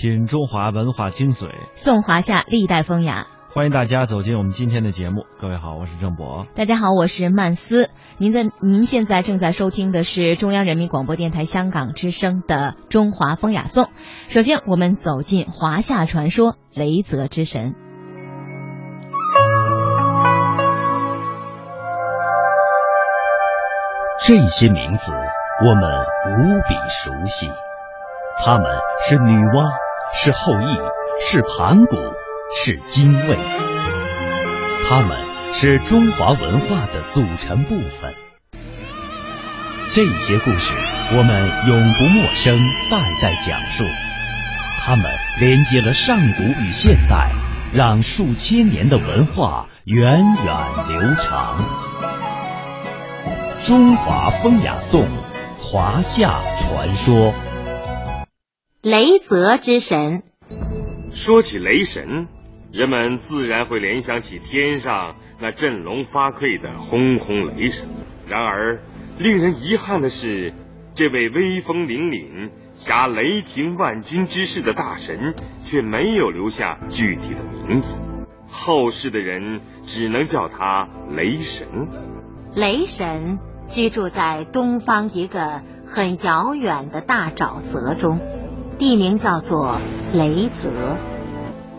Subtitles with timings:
[0.00, 3.26] 品中华文化精髓，颂华夏历代风雅。
[3.50, 5.26] 欢迎大家走进我们今天的节目。
[5.38, 6.46] 各位好，我是郑博。
[6.54, 7.90] 大家好，我是曼斯。
[8.16, 13.84] 您的您现在正在收听的是中央人民广播电台香港之声的《中华风雅颂》。
[14.30, 17.74] 首先，我们走进华夏传说雷泽之神。
[24.26, 27.50] 这些名字我们无比熟悉，
[28.42, 28.64] 他们
[29.06, 29.70] 是女娲，
[30.14, 30.78] 是后羿，
[31.20, 31.96] 是盘古。
[32.52, 33.38] 是精卫，
[34.88, 35.16] 他们
[35.52, 38.12] 是中华文化的组成部分。
[39.88, 40.74] 这些故事
[41.12, 42.58] 我们永不陌生，
[42.90, 43.84] 代代讲述。
[44.80, 45.04] 他们
[45.38, 47.30] 连接了上古与现代，
[47.72, 50.56] 让数千年的文化源远
[50.88, 51.64] 流长。
[53.64, 55.06] 中华风雅颂，
[55.60, 57.32] 华夏传说。
[58.82, 60.22] 雷泽之神，
[61.10, 62.28] 说起雷神。
[62.72, 67.90] 人们自然会联想起天上那振聋发聩的轰轰雷声。
[68.26, 68.80] 然而，
[69.18, 70.54] 令人遗憾的是，
[70.94, 78.00] 这位威风凛凛、挟雷霆万钧之势的大神，却没有留下具体的名字。
[78.48, 81.68] 后世的人只能叫他雷神。
[82.54, 88.18] 雷神居住在东方一个很遥远的大沼泽中，
[88.80, 89.78] 地名叫做
[90.14, 90.96] 雷泽。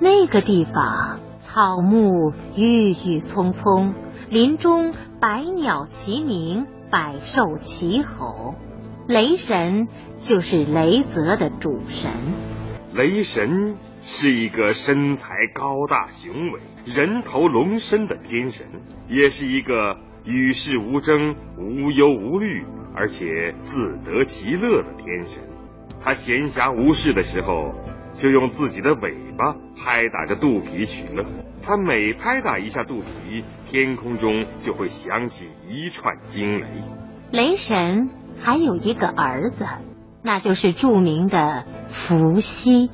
[0.00, 3.94] 那个地方草木郁郁葱葱，
[4.30, 8.54] 林中百鸟齐鸣，百兽齐吼。
[9.08, 9.88] 雷神
[10.20, 12.12] 就是雷泽的主神。
[12.94, 18.68] 雷神是一个身材高大雄伟、人头龙身的天神，
[19.08, 22.64] 也是一个与世无争、无忧无虑，
[22.94, 23.26] 而且
[23.62, 25.42] 自得其乐的天神。
[26.04, 27.74] 他闲暇无事的时候。
[28.16, 31.24] 就用自己的尾巴拍打着肚皮取乐。
[31.60, 36.66] 他每拍打一下肚皮，天空中就会响起一串惊雷。
[37.32, 39.66] 雷神还有一个儿子，
[40.22, 42.88] 那就是著名的伏羲。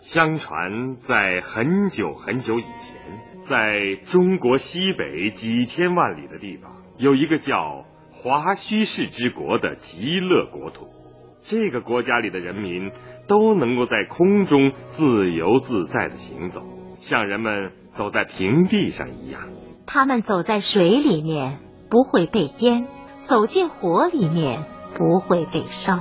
[0.00, 2.94] 相传，在很久很久以前，
[3.48, 10.86] 在中国西北几千万里的地方，有一个叫华胥氏之国的极乐国土。
[11.42, 12.92] 这个国家里的人民。
[13.28, 16.62] 都能够在空中自由自在的行走，
[16.96, 19.42] 像人们走在平地上一样。
[19.86, 22.88] 他们走在水里面不会被淹，
[23.22, 24.64] 走进火里面
[24.96, 26.00] 不会被烧。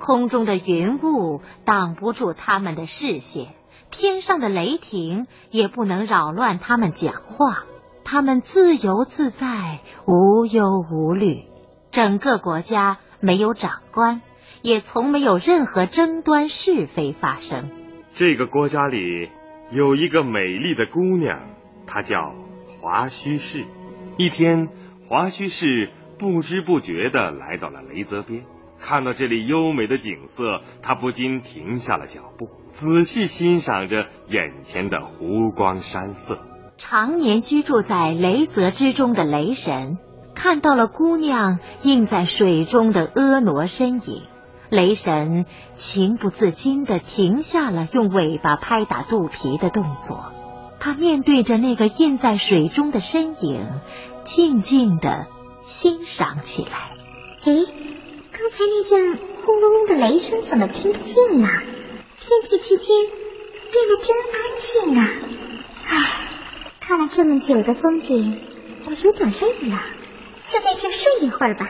[0.00, 3.54] 空中的云雾挡不住他们的视线，
[3.92, 7.62] 天上的雷霆也不能扰乱他们讲话。
[8.02, 11.44] 他们自由自在，无忧无虑。
[11.92, 14.20] 整个国家没有长官。
[14.66, 17.70] 也从没有任何争端是非发生。
[18.16, 19.30] 这个国家里
[19.70, 21.38] 有一个美丽的姑娘，
[21.86, 22.34] 她叫
[22.80, 23.64] 华胥氏。
[24.16, 24.66] 一天，
[25.08, 28.42] 华胥氏不知不觉的来到了雷泽边，
[28.76, 36.40] 看到这里优美的景色，她不禁停下了脚步，仔细欣赏着眼前的湖光山色。
[36.76, 39.96] 常年居住在雷泽之中的雷神，
[40.34, 44.22] 看到了姑娘映在水中的婀娜身影。
[44.68, 45.46] 雷神
[45.76, 50.32] 情不自禁地停下了用尾巴拍打肚皮的动作，
[50.80, 53.66] 他面对着那个印在水中的身影，
[54.24, 55.26] 静静地
[55.64, 56.90] 欣赏起来。
[57.44, 57.66] 诶，
[58.32, 61.48] 刚才那阵轰隆隆的雷声怎么听不见了？
[62.18, 62.88] 天地之间
[63.70, 65.08] 变得真安静啊！
[65.86, 66.28] 唉，
[66.80, 68.40] 看了这么久的风景，
[68.84, 69.80] 我有点累了，
[70.48, 71.68] 就在这睡一会儿吧。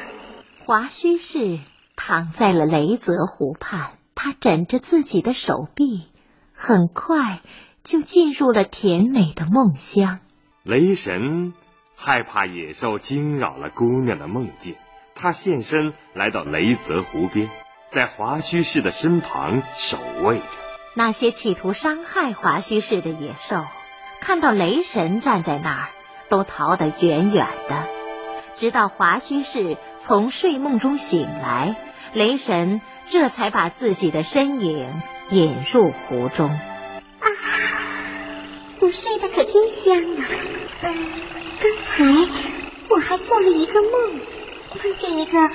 [0.64, 1.60] 华胥氏。
[1.96, 6.08] 躺在了雷泽湖畔，他枕着自己的手臂，
[6.54, 7.40] 很快
[7.82, 10.20] 就进入了甜美的梦乡。
[10.62, 11.54] 雷神
[11.96, 14.76] 害怕野兽惊扰了姑娘的梦境，
[15.14, 17.50] 他现身来到雷泽湖边，
[17.90, 20.44] 在华胥氏的身旁守卫着。
[20.94, 23.64] 那些企图伤害华胥氏的野兽，
[24.20, 25.88] 看到雷神站在那儿，
[26.28, 27.86] 都逃得远远的。
[28.54, 31.76] 直到华胥氏从睡梦中醒来。
[32.12, 36.48] 雷神这才把自己的身影引入湖中。
[36.48, 37.28] 啊，
[38.80, 40.24] 我睡得可真香啊！
[40.82, 40.94] 嗯，
[41.60, 42.28] 刚才
[42.88, 43.92] 我还做了一个梦，
[44.82, 45.50] 梦见一个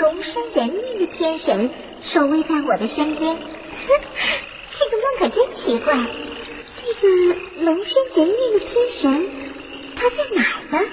[0.00, 1.70] 龙身人面的天神
[2.00, 3.36] 守卫在我的身边。
[3.36, 5.94] 这个梦可真奇怪。
[6.76, 9.28] 这个龙身人面的天神
[9.96, 10.90] 他在哪儿呢？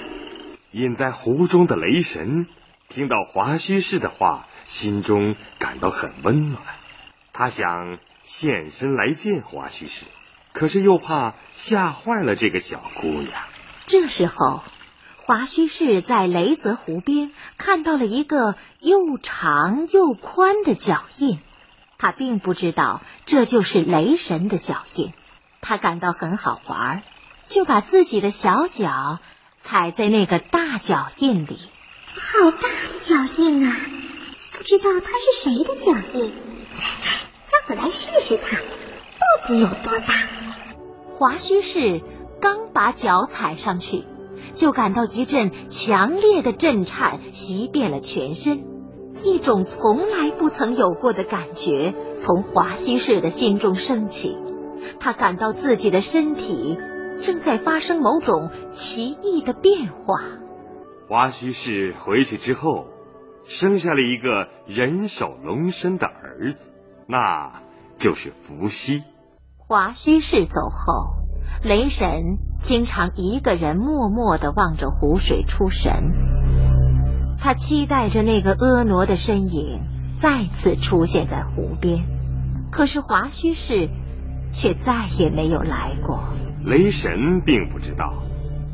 [0.72, 2.46] 隐在湖中的雷神
[2.88, 4.46] 听到华胥氏的话。
[4.64, 6.62] 心中感到很温暖，
[7.32, 10.06] 他想现身来见华胥氏，
[10.52, 13.32] 可是又怕吓坏了这个小姑娘。
[13.86, 14.62] 这时候，
[15.16, 21.38] 华胥氏在雷泽湖边看到了一个又长又宽的脚印，
[21.98, 25.12] 他并不知道这就是雷神的脚印，
[25.60, 27.02] 他感到很好玩，
[27.46, 29.18] 就把自己的小脚
[29.58, 31.58] 踩在那个大脚印里。
[32.16, 33.76] 好大的脚印啊！
[34.64, 36.32] 不知道它是谁的脚印，
[37.50, 40.14] 让我来试试它到底有多大。
[41.10, 42.00] 华胥氏
[42.40, 44.06] 刚把脚踩上去，
[44.54, 48.64] 就感到一阵强烈的震颤袭遍了全身，
[49.22, 54.38] 一种从来不曾有过的感觉从华胥氏的心中升起，
[54.98, 56.78] 他感到自己的身体
[57.20, 60.22] 正在发生某种奇异的变化。
[61.06, 62.86] 华胥氏回去之后，
[63.44, 66.72] 生下了一个人首龙身的儿子，
[67.06, 67.62] 那
[67.98, 69.02] 就是伏羲。
[69.56, 71.26] 华胥氏走后，
[71.62, 76.12] 雷神经常一个人默默的望着湖水出神，
[77.38, 79.82] 他期待着那个婀娜的身影
[80.14, 82.06] 再次出现在湖边，
[82.70, 83.90] 可是华胥氏
[84.52, 86.24] 却再也没有来过。
[86.64, 88.22] 雷神并不知道。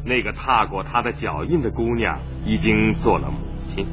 [0.03, 3.87] 那个踏过他的脚印的姑娘已经做了母亲，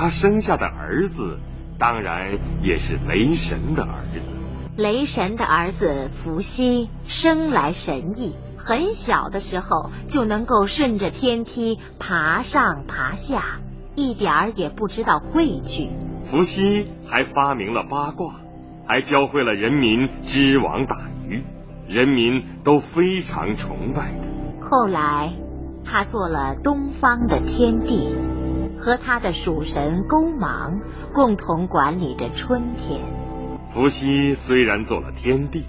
[0.00, 1.38] 他生下的儿子
[1.78, 4.34] 当然也是雷神的儿子。
[4.74, 13.60] 雷神的儿子伏羲生来神异，很小的时候就能够顺着天梯爬上爬下，
[13.94, 15.90] 一点儿也不知道畏惧。
[16.22, 18.40] 伏羲还发明了八卦，
[18.86, 20.96] 还教会了人民织网打
[21.28, 21.44] 鱼，
[21.86, 24.14] 人民都非常崇拜
[24.58, 24.66] 他。
[24.66, 25.28] 后来。
[25.82, 28.14] 他做了东方的天帝，
[28.80, 30.80] 和他的属神勾芒
[31.12, 33.00] 共同管理着春天。
[33.68, 35.64] 伏羲虽然做了天帝，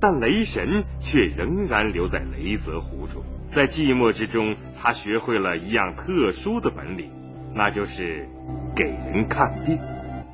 [0.00, 3.22] 但雷神却仍然留在雷泽湖中。
[3.54, 7.10] 在寂寞之中，他学会了一样特殊的本领，
[7.54, 8.28] 那就是
[8.74, 9.78] 给人看病。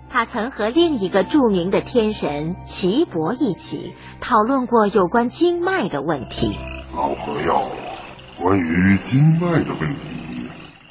[0.09, 6.57] 他曾和另一个著名的天神岐伯一起讨论过有关经脉的问题。
[6.97, 7.61] 老朋友。
[8.37, 10.24] 关于经脉的问题，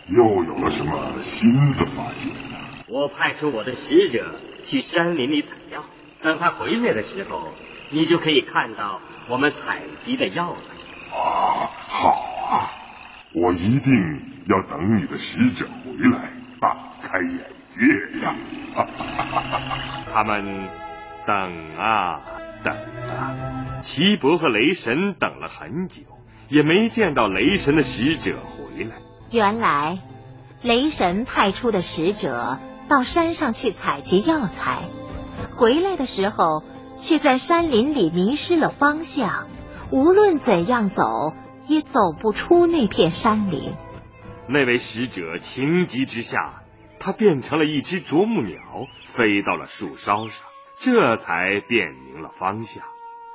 [0.08, 2.58] 又有了什么新的发现呢？
[2.88, 4.36] 我派出我的使者
[4.66, 5.84] 去山林里采药，
[6.22, 7.52] 等他回来的时候，
[7.92, 10.58] 你就可以看到我们采集的药了。
[11.12, 12.10] 啊，好
[12.50, 12.72] 啊！
[13.34, 13.94] 我一定
[14.48, 16.30] 要等你的使者回来，
[16.60, 17.40] 大开眼
[17.70, 17.82] 界
[18.24, 18.36] 呀！
[20.12, 20.70] 他们
[21.26, 22.22] 等啊
[22.64, 22.76] 等
[23.10, 26.04] 啊，齐伯和雷神等了很久。
[26.50, 28.98] 也没见到雷神的使者回来。
[29.34, 29.98] 原来，
[30.62, 34.84] 雷神派出的使者到山上去采集药材，
[35.52, 36.62] 回来的时候
[36.96, 39.48] 却在山林里迷失了方向，
[39.90, 41.34] 无论怎样走
[41.66, 43.74] 也走不出那片山林。
[44.48, 46.62] 那位使者情急之下，
[47.00, 48.62] 他变成了一只啄木鸟，
[49.04, 50.46] 飞到了树梢上，
[50.78, 52.84] 这才辨明了方向。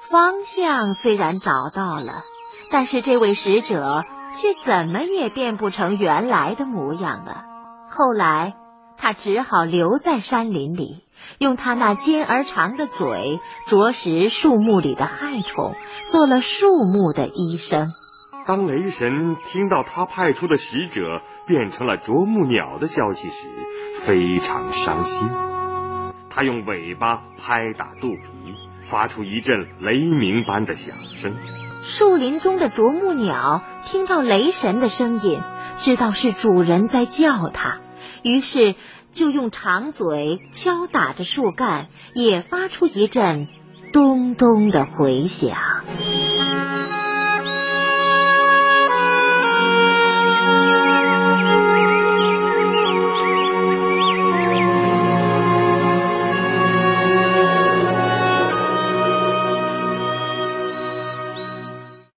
[0.08, 2.22] 方向虽然找到了。
[2.70, 7.44] 但是这位使者却怎么也变不成原来的模样了。
[7.88, 8.54] 后来，
[8.96, 11.04] 他只好留在山林里，
[11.38, 15.74] 用他那尖而长的嘴啄食树木里的害虫，
[16.06, 17.88] 做了树木的医生。
[18.44, 21.02] 当雷神听到他派出的使者
[21.46, 23.48] 变成了啄木鸟的消息时，
[24.00, 25.28] 非常伤心。
[26.30, 31.34] 他用尾巴拍打肚皮，发出一阵雷鸣般的响声。
[31.88, 35.42] 树林中的啄木鸟听到雷神的声音，
[35.78, 37.78] 知道是主人在叫它，
[38.22, 38.74] 于是
[39.10, 43.48] 就用长嘴敲打着树干，也发出一阵
[43.90, 45.56] 咚咚的回响。